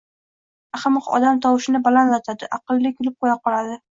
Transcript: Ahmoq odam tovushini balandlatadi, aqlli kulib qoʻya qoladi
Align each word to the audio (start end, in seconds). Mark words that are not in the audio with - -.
Ahmoq 0.77 1.09
odam 1.17 1.41
tovushini 1.43 1.81
balandlatadi, 1.87 2.49
aqlli 2.59 2.95
kulib 2.97 3.19
qoʻya 3.23 3.39
qoladi 3.45 3.81